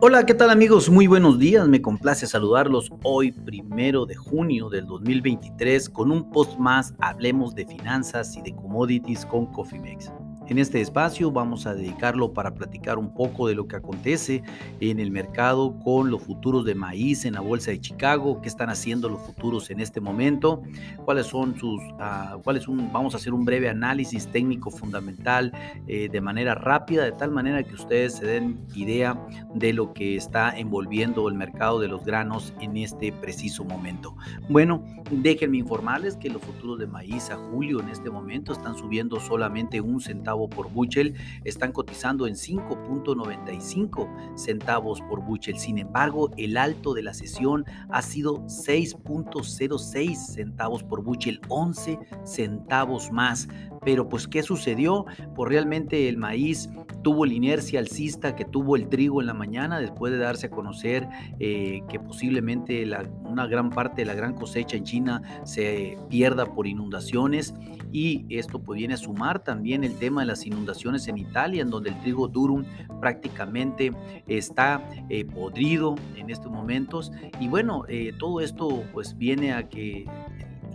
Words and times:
Hola, 0.00 0.24
¿qué 0.24 0.32
tal 0.32 0.50
amigos? 0.50 0.88
Muy 0.88 1.08
buenos 1.08 1.40
días, 1.40 1.66
me 1.66 1.82
complace 1.82 2.28
saludarlos 2.28 2.88
hoy, 3.02 3.32
primero 3.32 4.06
de 4.06 4.14
junio 4.14 4.68
del 4.68 4.86
2023, 4.86 5.90
con 5.90 6.12
un 6.12 6.30
post 6.30 6.56
más, 6.56 6.94
hablemos 7.00 7.52
de 7.56 7.66
finanzas 7.66 8.36
y 8.36 8.42
de 8.42 8.54
commodities 8.54 9.26
con 9.26 9.46
Cofimex. 9.46 10.12
En 10.48 10.56
este 10.56 10.80
espacio 10.80 11.30
vamos 11.30 11.66
a 11.66 11.74
dedicarlo 11.74 12.32
para 12.32 12.54
platicar 12.54 12.96
un 12.96 13.12
poco 13.12 13.46
de 13.46 13.54
lo 13.54 13.68
que 13.68 13.76
acontece 13.76 14.42
en 14.80 14.98
el 14.98 15.10
mercado 15.10 15.78
con 15.84 16.10
los 16.10 16.22
futuros 16.22 16.64
de 16.64 16.74
maíz 16.74 17.26
en 17.26 17.34
la 17.34 17.40
Bolsa 17.40 17.70
de 17.70 17.82
Chicago, 17.82 18.40
qué 18.40 18.48
están 18.48 18.70
haciendo 18.70 19.10
los 19.10 19.20
futuros 19.20 19.68
en 19.68 19.80
este 19.80 20.00
momento, 20.00 20.62
cuáles 21.04 21.26
son 21.26 21.58
sus, 21.58 21.82
uh, 21.82 22.40
cuáles 22.42 22.66
un, 22.66 22.90
vamos 22.90 23.12
a 23.12 23.18
hacer 23.18 23.34
un 23.34 23.44
breve 23.44 23.68
análisis 23.68 24.26
técnico 24.28 24.70
fundamental 24.70 25.52
eh, 25.86 26.08
de 26.10 26.20
manera 26.22 26.54
rápida, 26.54 27.04
de 27.04 27.12
tal 27.12 27.30
manera 27.30 27.62
que 27.62 27.74
ustedes 27.74 28.14
se 28.14 28.24
den 28.24 28.58
idea 28.74 29.22
de 29.54 29.74
lo 29.74 29.92
que 29.92 30.16
está 30.16 30.56
envolviendo 30.56 31.28
el 31.28 31.34
mercado 31.34 31.78
de 31.78 31.88
los 31.88 32.06
granos 32.06 32.54
en 32.62 32.78
este 32.78 33.12
preciso 33.12 33.64
momento. 33.64 34.16
Bueno, 34.48 34.82
déjenme 35.10 35.58
informarles 35.58 36.16
que 36.16 36.30
los 36.30 36.40
futuros 36.40 36.78
de 36.78 36.86
maíz 36.86 37.28
a 37.28 37.36
julio 37.36 37.80
en 37.80 37.90
este 37.90 38.08
momento 38.08 38.54
están 38.54 38.78
subiendo 38.78 39.20
solamente 39.20 39.82
un 39.82 40.00
centavo 40.00 40.37
por 40.46 40.70
buchel 40.70 41.14
están 41.44 41.72
cotizando 41.72 42.26
en 42.26 42.34
5.95 42.34 44.36
centavos 44.36 45.00
por 45.00 45.22
buchel. 45.22 45.58
Sin 45.58 45.78
embargo, 45.78 46.30
el 46.36 46.58
alto 46.58 46.92
de 46.92 47.02
la 47.02 47.14
sesión 47.14 47.64
ha 47.88 48.02
sido 48.02 48.42
6.06 48.42 50.16
centavos 50.16 50.84
por 50.84 51.02
buchel, 51.02 51.40
11 51.48 51.98
centavos 52.24 53.10
más. 53.10 53.48
Pero 53.88 54.06
pues, 54.06 54.28
¿qué 54.28 54.42
sucedió? 54.42 55.06
Pues 55.34 55.48
realmente 55.48 56.10
el 56.10 56.18
maíz 56.18 56.68
tuvo 57.02 57.24
la 57.24 57.32
inercia 57.32 57.80
alcista 57.80 58.36
que 58.36 58.44
tuvo 58.44 58.76
el 58.76 58.90
trigo 58.90 59.22
en 59.22 59.26
la 59.26 59.32
mañana 59.32 59.80
después 59.80 60.12
de 60.12 60.18
darse 60.18 60.48
a 60.48 60.50
conocer 60.50 61.08
eh, 61.40 61.80
que 61.88 61.98
posiblemente 61.98 62.86
una 63.24 63.46
gran 63.46 63.70
parte 63.70 64.02
de 64.02 64.04
la 64.04 64.12
gran 64.12 64.34
cosecha 64.34 64.76
en 64.76 64.84
China 64.84 65.22
se 65.44 65.96
pierda 66.10 66.44
por 66.44 66.66
inundaciones 66.66 67.54
y 67.90 68.26
esto 68.28 68.58
pues 68.58 68.76
viene 68.76 68.92
a 68.92 68.98
sumar 68.98 69.42
también 69.42 69.84
el 69.84 69.94
tema 69.94 70.20
de 70.20 70.26
las 70.26 70.44
inundaciones 70.44 71.08
en 71.08 71.16
Italia, 71.16 71.62
en 71.62 71.70
donde 71.70 71.88
el 71.88 71.98
trigo 72.00 72.28
durum 72.28 72.66
prácticamente 73.00 73.92
está 74.26 74.86
eh, 75.08 75.24
podrido 75.24 75.94
en 76.14 76.28
estos 76.28 76.52
momentos. 76.52 77.10
Y 77.40 77.48
bueno, 77.48 77.84
eh, 77.88 78.12
todo 78.18 78.42
esto 78.42 78.84
pues 78.92 79.16
viene 79.16 79.54
a 79.54 79.66
que 79.66 80.04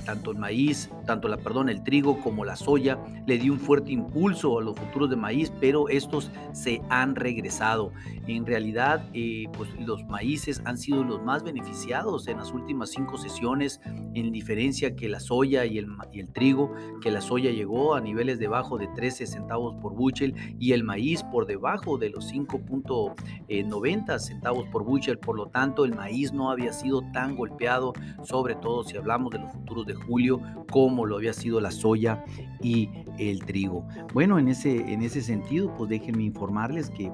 tanto 0.05 0.31
el 0.31 0.37
maíz, 0.37 0.89
tanto 1.05 1.27
la, 1.27 1.37
perdón, 1.37 1.69
el 1.69 1.83
trigo 1.83 2.21
como 2.21 2.45
la 2.45 2.55
soya 2.55 2.97
le 3.25 3.37
dio 3.37 3.53
un 3.53 3.59
fuerte 3.59 3.91
impulso 3.91 4.59
a 4.59 4.61
los 4.61 4.77
futuros 4.77 5.09
de 5.09 5.15
maíz, 5.15 5.51
pero 5.59 5.89
estos 5.89 6.31
se 6.51 6.81
han 6.89 7.15
regresado. 7.15 7.91
En 8.27 8.45
realidad, 8.45 9.05
eh, 9.13 9.45
pues 9.53 9.69
los 9.79 10.05
maíces 10.05 10.61
han 10.65 10.77
sido 10.77 11.03
los 11.03 11.23
más 11.23 11.43
beneficiados 11.43 12.27
en 12.27 12.37
las 12.37 12.51
últimas 12.51 12.89
cinco 12.91 13.17
sesiones, 13.17 13.81
en 14.13 14.31
diferencia 14.31 14.95
que 14.95 15.09
la 15.09 15.19
soya 15.19 15.65
y 15.65 15.77
el, 15.77 15.87
y 16.11 16.19
el 16.19 16.27
trigo, 16.29 16.73
que 17.01 17.11
la 17.11 17.21
soya 17.21 17.51
llegó 17.51 17.95
a 17.95 18.01
niveles 18.01 18.39
debajo 18.39 18.77
de 18.77 18.87
13 18.87 19.25
centavos 19.27 19.75
por 19.81 19.93
buchel 19.93 20.35
y 20.59 20.73
el 20.73 20.83
maíz 20.83 21.23
por 21.23 21.45
debajo 21.45 21.97
de 21.97 22.09
los 22.09 22.31
5.90 22.31 24.19
centavos 24.19 24.67
por 24.67 24.83
buchel. 24.83 25.17
Por 25.19 25.35
lo 25.37 25.47
tanto, 25.47 25.85
el 25.85 25.95
maíz 25.95 26.33
no 26.33 26.49
había 26.51 26.73
sido 26.73 27.01
tan 27.13 27.35
golpeado, 27.35 27.93
sobre 28.23 28.55
todo 28.55 28.83
si 28.83 28.97
hablamos 28.97 29.31
de 29.31 29.39
los 29.39 29.51
futuros 29.51 29.82
de 29.85 29.93
julio, 29.93 30.41
como 30.71 31.05
lo 31.05 31.17
había 31.17 31.33
sido 31.33 31.59
la 31.61 31.71
soya 31.71 32.23
y 32.61 32.89
el 33.17 33.43
trigo. 33.45 33.87
Bueno, 34.13 34.39
en 34.39 34.47
ese, 34.47 34.91
en 34.91 35.01
ese 35.01 35.21
sentido, 35.21 35.73
pues 35.75 35.89
déjenme 35.89 36.23
informarles 36.23 36.89
que 36.89 37.11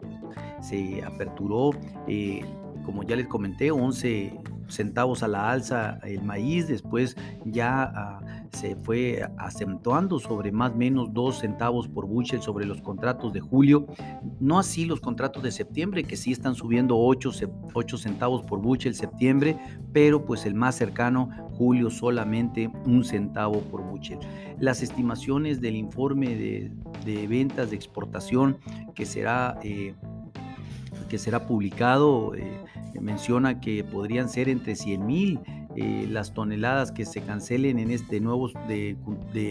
se 0.61 1.03
aperturó, 1.03 1.71
eh, 2.07 2.41
como 2.85 3.03
ya 3.03 3.15
les 3.15 3.27
comenté, 3.27 3.71
11 3.71 4.39
centavos 4.67 5.23
a 5.23 5.27
la 5.27 5.51
alza 5.51 5.99
el 6.03 6.23
maíz, 6.23 6.67
después 6.67 7.15
ya 7.45 7.83
ah, 7.83 8.18
se 8.51 8.75
fue 8.75 9.27
acentuando 9.37 10.19
sobre 10.19 10.51
más 10.51 10.71
o 10.71 10.75
menos 10.75 11.13
2 11.13 11.39
centavos 11.39 11.87
por 11.87 12.05
bushel 12.05 12.41
sobre 12.41 12.65
los 12.65 12.81
contratos 12.81 13.33
de 13.33 13.39
julio, 13.39 13.87
no 14.39 14.59
así 14.59 14.85
los 14.85 14.99
contratos 14.99 15.43
de 15.43 15.51
septiembre 15.51 16.03
que 16.03 16.17
sí 16.17 16.31
están 16.31 16.55
subiendo 16.55 16.97
8, 16.97 17.31
8 17.73 17.97
centavos 17.97 18.43
por 18.43 18.59
bushel 18.59 18.95
septiembre, 18.95 19.57
pero 19.93 20.25
pues 20.25 20.45
el 20.45 20.55
más 20.55 20.75
cercano 20.75 21.29
julio 21.51 21.89
solamente 21.89 22.71
un 22.85 23.03
centavo 23.03 23.61
por 23.61 23.83
bushel. 23.83 24.19
Las 24.59 24.81
estimaciones 24.81 25.61
del 25.61 25.75
informe 25.75 26.35
de, 26.35 27.27
ventas 27.27 27.69
de 27.69 27.75
exportación 27.75 28.57
que 28.95 29.05
será... 29.05 29.59
Eh, 29.63 29.93
que 31.07 31.17
será 31.17 31.47
publicado 31.47 32.35
eh, 32.35 32.61
menciona 33.01 33.59
que 33.59 33.83
podrían 33.83 34.29
ser 34.29 34.47
entre 34.47 34.75
100 34.75 35.05
mil 35.05 35.39
eh, 35.81 36.07
las 36.09 36.33
toneladas 36.33 36.91
que 36.91 37.05
se 37.05 37.21
cancelen 37.21 37.79
en 37.79 37.89
este 37.89 38.19
nuevo 38.19 38.49
de, 38.67 38.97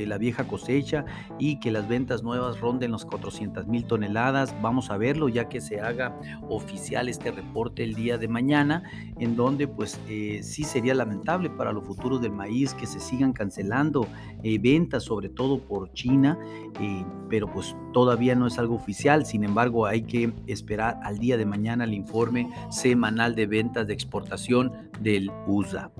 la 0.06 0.18
vieja 0.18 0.46
cosecha 0.46 1.06
y 1.38 1.58
que 1.58 1.70
las 1.70 1.88
ventas 1.88 2.22
nuevas 2.22 2.60
ronden 2.60 2.90
los 2.90 3.06
400 3.06 3.66
mil 3.66 3.86
toneladas. 3.86 4.54
Vamos 4.60 4.90
a 4.90 4.98
verlo 4.98 5.30
ya 5.30 5.48
que 5.48 5.62
se 5.62 5.80
haga 5.80 6.20
oficial 6.50 7.08
este 7.08 7.30
reporte 7.30 7.82
el 7.82 7.94
día 7.94 8.18
de 8.18 8.28
mañana, 8.28 8.82
en 9.18 9.36
donde 9.36 9.68
pues 9.68 9.98
eh, 10.06 10.40
sí 10.42 10.64
sería 10.64 10.94
lamentable 10.94 11.48
para 11.48 11.72
los 11.72 11.84
futuros 11.84 12.20
del 12.20 12.32
maíz 12.32 12.74
que 12.74 12.84
se 12.84 13.00
sigan 13.00 13.32
cancelando 13.32 14.06
eh, 14.42 14.58
ventas, 14.58 15.04
sobre 15.04 15.30
todo 15.30 15.58
por 15.58 15.90
China, 15.94 16.38
pero 17.30 17.50
pues 17.50 17.74
todavía 17.98 18.36
no 18.36 18.46
es 18.46 18.60
algo 18.60 18.76
oficial. 18.76 19.26
Sin 19.26 19.42
embargo, 19.42 19.84
hay 19.84 20.02
que 20.02 20.32
esperar 20.46 21.00
al 21.02 21.18
día 21.18 21.36
de 21.36 21.44
mañana 21.44 21.82
el 21.82 21.94
informe 21.94 22.48
semanal 22.70 23.34
de 23.34 23.46
ventas 23.46 23.88
de 23.88 23.92
exportación 23.92 24.70
del 25.00 25.32
USA. 25.48 25.90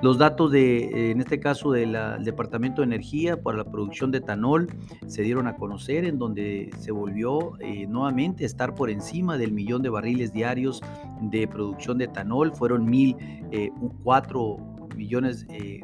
Los 0.00 0.18
datos 0.18 0.52
de, 0.52 1.10
en 1.10 1.20
este 1.20 1.40
caso 1.40 1.72
del 1.72 1.98
Departamento 2.20 2.80
de 2.80 2.86
Energía 2.86 3.42
para 3.42 3.58
la 3.58 3.64
producción 3.64 4.12
de 4.12 4.18
etanol 4.18 4.68
se 5.08 5.22
dieron 5.22 5.48
a 5.48 5.56
conocer 5.56 6.04
en 6.04 6.16
donde 6.20 6.70
se 6.78 6.92
volvió 6.92 7.58
eh, 7.58 7.88
nuevamente 7.88 8.44
a 8.44 8.46
estar 8.46 8.76
por 8.76 8.88
encima 8.88 9.36
del 9.36 9.50
millón 9.50 9.82
de 9.82 9.88
barriles 9.88 10.32
diarios 10.32 10.80
de 11.22 11.48
producción 11.48 11.98
de 11.98 12.04
etanol. 12.04 12.52
Fueron 12.54 12.84
mil 12.84 13.16
eh, 13.50 13.72
cuatro 14.04 14.58
millones 14.94 15.44
eh, 15.50 15.80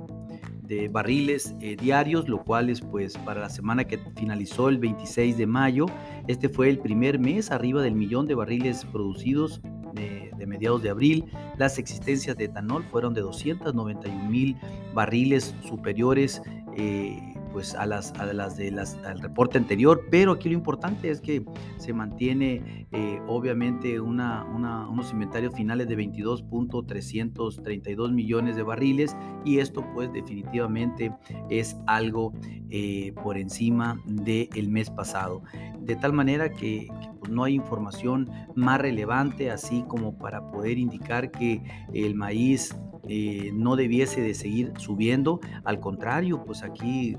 de 0.66 0.88
barriles 0.88 1.54
diarios, 1.80 2.28
lo 2.28 2.42
cual 2.42 2.70
es 2.70 2.80
pues 2.80 3.16
para 3.18 3.40
la 3.40 3.48
semana 3.48 3.84
que 3.84 3.98
finalizó 4.16 4.68
el 4.68 4.78
26 4.78 5.36
de 5.36 5.46
mayo. 5.46 5.86
Este 6.26 6.48
fue 6.48 6.70
el 6.70 6.78
primer 6.78 7.18
mes 7.18 7.50
arriba 7.50 7.82
del 7.82 7.94
millón 7.94 8.26
de 8.26 8.34
barriles 8.34 8.84
producidos 8.86 9.60
de, 9.94 10.46
mediados 10.46 10.82
de 10.82 10.90
abril, 10.90 11.24
las 11.56 11.78
existencias 11.78 12.36
de 12.36 12.44
etanol 12.44 12.84
fueron 12.84 13.14
de 13.14 13.22
291 13.22 14.28
mil 14.28 14.56
barriles 14.92 15.54
superiores 15.66 16.42
eh, 16.76 17.33
pues 17.54 17.74
a 17.76 17.86
las, 17.86 18.12
a 18.14 18.26
las 18.32 18.56
de 18.56 18.72
las 18.72 18.96
al 19.04 19.20
reporte 19.20 19.58
anterior, 19.58 20.06
pero 20.10 20.32
aquí 20.32 20.48
lo 20.48 20.56
importante 20.56 21.08
es 21.08 21.20
que 21.20 21.44
se 21.76 21.92
mantiene 21.92 22.88
eh, 22.90 23.20
obviamente 23.28 24.00
una, 24.00 24.44
unos 24.44 25.12
inventarios 25.12 25.54
finales 25.54 25.86
de 25.86 25.96
22.332 25.96 28.10
millones 28.10 28.56
de 28.56 28.64
barriles 28.64 29.16
y 29.44 29.60
esto 29.60 29.86
pues 29.94 30.12
definitivamente 30.12 31.12
es 31.48 31.76
algo 31.86 32.32
eh, 32.70 33.12
por 33.22 33.38
encima 33.38 34.02
del 34.04 34.68
mes 34.68 34.90
pasado. 34.90 35.44
De 35.78 35.94
tal 35.94 36.12
manera 36.12 36.50
que, 36.50 36.88
pues, 37.20 37.30
no 37.30 37.44
hay 37.44 37.54
información 37.54 38.28
más 38.56 38.80
relevante 38.80 39.52
así 39.52 39.84
como 39.86 40.18
para 40.18 40.50
poder 40.50 40.76
indicar 40.78 41.30
que 41.30 41.62
el 41.92 42.16
maíz 42.16 42.74
eh, 43.08 43.50
no 43.52 43.76
debiese 43.76 44.22
de 44.22 44.34
seguir 44.34 44.72
subiendo. 44.78 45.40
Al 45.64 45.80
contrario, 45.80 46.44
pues 46.44 46.62
aquí 46.62 47.16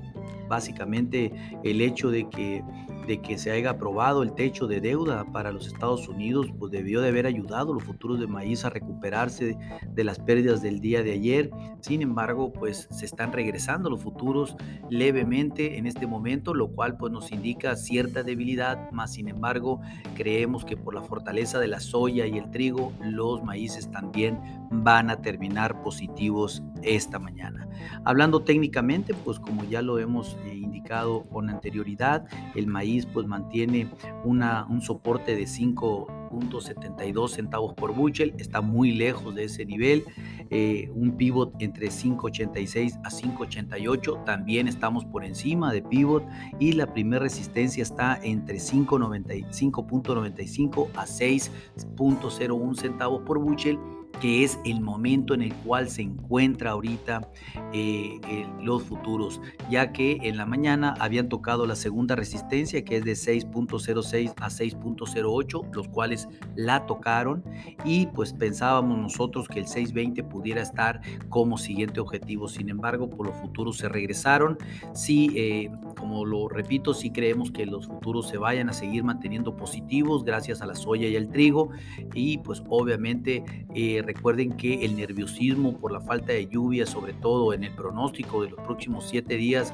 básicamente 0.48 1.32
el 1.64 1.82
hecho 1.82 2.12
de 2.12 2.30
que, 2.30 2.64
de 3.08 3.22
que 3.22 3.38
se 3.38 3.52
haya 3.52 3.72
aprobado 3.72 4.24
el 4.24 4.34
techo 4.34 4.68
de 4.68 4.82
deuda 4.82 5.26
para 5.32 5.52
los 5.52 5.68
Estados 5.68 6.08
Unidos, 6.08 6.48
pues 6.58 6.72
debió 6.72 7.02
de 7.02 7.10
haber 7.10 7.26
ayudado 7.26 7.72
a 7.72 7.76
los 7.76 7.84
futuros 7.84 8.20
de 8.20 8.28
maíz 8.28 8.66
a 8.66 8.70
recuperarse 8.70 9.58
de 9.88 10.04
las 10.04 10.20
pérdidas 10.20 10.62
del 10.62 10.80
día 10.80 11.04
de 11.04 11.14
ayer. 11.14 11.52
Sin 11.82 12.02
embargo, 12.02 12.52
pues 12.52 12.88
se 12.92 13.06
están 13.06 13.32
regresando 13.32 13.90
los 13.90 14.02
futuros 14.02 14.56
levemente 14.90 15.78
en 15.78 15.88
este 15.88 16.08
momento, 16.08 16.54
lo 16.54 16.70
cual 16.70 16.98
pues 16.98 17.12
nos 17.12 17.32
indica 17.32 17.76
cierta 17.76 18.24
debilidad, 18.24 18.92
más 18.92 19.14
sin 19.14 19.28
embargo 19.28 19.82
creemos 20.16 20.66
que 20.66 20.78
por 20.78 20.94
la 20.94 21.02
fortaleza 21.02 21.60
de 21.60 21.68
la 21.68 21.80
soya 21.80 22.26
y 22.26 22.38
el 22.38 22.50
trigo, 22.52 22.92
los 23.02 23.44
maíces 23.44 23.90
también 23.92 24.40
van 24.72 25.10
a 25.10 25.22
terminar 25.22 25.82
positivos 25.82 26.64
esta 26.86 27.20
mañana. 27.20 27.68
Hablando 28.04 28.42
técnicamente, 28.42 29.14
pues 29.14 29.40
como 29.40 29.64
ya 29.64 29.82
lo 29.82 30.00
hemos 30.00 30.38
eh, 30.46 30.56
indicado 30.56 31.24
con 31.26 31.50
anterioridad, 31.50 32.26
el 32.56 32.68
maíz 32.68 33.06
pues 33.06 33.28
mantiene 33.28 33.90
una, 34.24 34.66
un 34.70 34.82
soporte 34.82 35.36
de 35.36 35.48
5 35.48 36.26
6.72 36.40 37.30
centavos 37.30 37.74
por 37.74 37.94
bushel, 37.94 38.34
está 38.38 38.62
muy 38.62 38.92
lejos 38.92 39.34
de 39.36 39.44
ese 39.46 39.66
nivel. 39.66 40.04
Eh, 40.50 40.92
un 40.94 41.18
pivot 41.18 41.56
entre 41.60 41.88
5.86 41.88 43.00
a 43.04 43.10
5.88, 43.10 44.24
también 44.26 44.68
estamos 44.68 45.04
por 45.06 45.26
encima 45.26 45.74
de 45.74 45.82
pivot 45.82 46.24
y 46.60 46.74
la 46.74 46.94
primera 46.94 47.24
resistencia 47.24 47.82
está 47.82 48.20
entre 48.22 48.58
5.95 48.58 50.90
a 50.96 51.06
6.01 51.06 52.76
centavos 52.76 53.24
por 53.24 53.40
bushel 53.40 53.80
que 54.22 54.44
es 54.44 54.60
el 54.66 54.82
momento 54.82 55.34
en 55.34 55.42
el 55.42 55.54
cual 55.54 55.90
se 55.90 56.02
encuentra 56.02 56.72
ahorita 56.72 57.30
eh, 57.74 58.20
los 58.62 58.84
futuros, 58.84 59.42
ya 59.70 59.92
que 59.92 60.20
en 60.24 60.38
la 60.38 60.46
mañana 60.46 60.94
habían 61.00 61.30
tocado 61.30 61.66
la 61.66 61.76
segunda 61.76 62.16
resistencia, 62.16 62.84
que 62.84 62.98
es 62.98 63.06
de 63.06 63.14
6.06 63.14 64.34
a 64.38 64.50
6.08, 64.50 65.74
los 65.74 65.88
cuales 65.88 66.28
la 66.56 66.86
tocaron 66.86 67.44
y 67.84 68.08
pues 68.08 68.34
pensábamos 68.34 68.98
nosotros 68.98 69.48
que 69.48 69.60
el 69.60 69.66
6.20 69.66 70.28
pudiera 70.28 70.62
estar 70.62 71.02
como 71.30 71.58
siguiente 71.58 72.00
objetivo, 72.00 72.48
sin 72.48 72.70
embargo, 72.70 73.10
por 73.10 73.28
los 73.28 73.36
futuros 73.36 73.78
se 73.78 73.90
regresaron, 73.90 74.58
sí, 74.94 75.32
eh, 75.36 75.70
como 75.96 76.26
lo 76.26 76.48
repito, 76.48 76.94
sí 76.94 77.12
creemos 77.12 77.52
que 77.52 77.66
los 77.66 77.88
futuros 77.88 78.28
se 78.28 78.38
vayan 78.38 78.70
a 78.70 78.74
seguir 78.74 79.04
manteniendo 79.04 79.56
positivos 79.56 80.24
gracias 80.24 80.62
a 80.62 80.66
la 80.66 80.76
soya 80.76 81.08
y 81.08 81.16
al 81.16 81.30
trigo. 81.30 81.70
Y 82.14 82.38
pues 82.40 82.62
obviamente 82.70 83.44
eh, 83.74 84.02
recuerden 84.06 84.54
que 84.54 84.86
el 84.86 84.96
nerviosismo 84.96 85.78
por 85.78 85.92
la 85.92 86.02
falta 86.02 86.34
de 86.34 86.48
lluvia, 86.48 86.86
sobre 86.86 87.14
todo 87.14 87.54
en 87.54 87.64
el 87.64 87.74
pronóstico 87.74 88.44
de 88.44 88.52
los 88.52 88.60
próximos 88.62 89.08
siete 89.10 89.36
días 89.36 89.74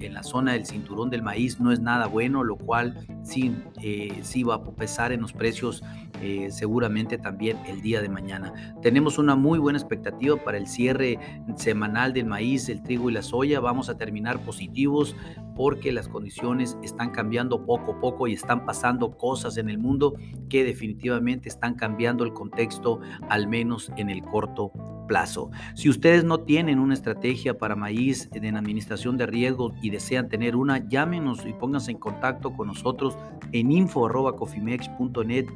en 0.00 0.14
la 0.14 0.22
zona 0.22 0.52
del 0.52 0.66
cinturón 0.66 1.10
del 1.10 1.22
maíz, 1.22 1.60
no 1.60 1.72
es 1.72 1.80
nada 1.80 2.06
bueno, 2.06 2.44
lo 2.44 2.56
cual 2.56 3.06
sí, 3.22 3.54
eh, 3.82 4.20
sí 4.22 4.42
va 4.42 4.56
a 4.56 4.64
pesar 4.64 5.12
en 5.12 5.20
los 5.20 5.32
precios 5.32 5.82
eh, 6.22 6.48
seguramente 6.50 7.18
también 7.18 7.58
el 7.66 7.80
día 7.80 8.00
de 8.02 8.08
mañana. 8.08 8.52
Tenemos 8.82 9.18
una 9.18 9.36
muy 9.36 9.58
buena 9.58 9.78
expectativa 9.78 10.36
para 10.36 10.58
el 10.58 10.66
cierre 10.66 11.18
semanal 11.56 12.12
del 12.12 12.26
maíz, 12.26 12.68
el 12.68 12.82
trigo 12.82 13.10
y 13.10 13.12
la 13.12 13.22
soya. 13.22 13.60
Vamos 13.60 13.88
a 13.88 13.96
terminar 13.96 14.40
positivos 14.40 15.16
porque 15.56 15.92
las 15.92 16.08
condiciones 16.08 16.78
están 16.82 17.10
cambiando 17.10 17.64
poco 17.64 17.92
a 17.92 18.00
poco 18.00 18.26
y 18.26 18.32
están 18.32 18.64
pasando 18.64 19.16
cosas 19.16 19.56
en 19.56 19.68
el 19.68 19.78
mundo 19.78 20.14
que 20.48 20.64
definitivamente 20.64 21.48
están 21.48 21.74
cambiando 21.74 22.24
el 22.24 22.32
contexto, 22.32 23.00
al 23.28 23.48
menos 23.48 23.90
en 23.96 24.10
el 24.10 24.22
corto 24.22 24.72
plazo. 25.08 25.50
Si 25.74 25.88
ustedes 25.88 26.22
no 26.22 26.38
tienen 26.38 26.78
una 26.78 26.94
estrategia 26.94 27.58
para 27.58 27.74
maíz 27.74 28.28
en 28.32 28.56
administración 28.56 29.16
de 29.16 29.26
riesgos 29.26 29.72
y 29.82 29.90
desean 29.90 30.28
tener 30.28 30.54
una, 30.54 30.88
llámenos 30.88 31.44
y 31.44 31.52
pónganse 31.52 31.90
en 31.90 31.98
contacto 31.98 32.52
con 32.52 32.68
nosotros 32.68 33.18
en 33.50 33.72
info.cofimex.net 33.72 35.46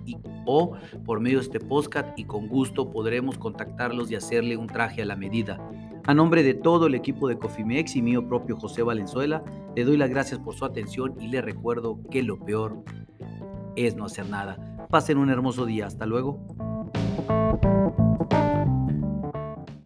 o 0.46 0.72
por 1.04 1.20
medio 1.20 1.38
de 1.38 1.44
este 1.44 1.60
podcast 1.60 2.18
y 2.18 2.24
con 2.24 2.48
gusto 2.48 2.90
podremos 2.90 3.38
contactarlos 3.38 4.10
y 4.10 4.16
hacerle 4.16 4.56
un 4.56 4.66
traje 4.66 5.02
a 5.02 5.06
la 5.06 5.14
medida. 5.14 5.60
A 6.04 6.14
nombre 6.14 6.42
de 6.42 6.54
todo 6.54 6.88
el 6.88 6.96
equipo 6.96 7.28
de 7.28 7.38
Cofimex 7.38 7.94
y 7.94 8.02
mío 8.02 8.26
propio 8.26 8.56
José 8.56 8.82
Valenzuela, 8.82 9.44
le 9.76 9.84
doy 9.84 9.96
las 9.96 10.10
gracias 10.10 10.40
por 10.40 10.56
su 10.56 10.64
atención 10.64 11.14
y 11.20 11.28
le 11.28 11.40
recuerdo 11.40 12.00
que 12.10 12.24
lo 12.24 12.40
peor 12.40 12.82
es 13.76 13.94
no 13.94 14.06
hacer 14.06 14.28
nada. 14.28 14.86
Pasen 14.90 15.18
un 15.18 15.30
hermoso 15.30 15.64
día. 15.64 15.86
Hasta 15.86 16.06
luego. 16.06 16.40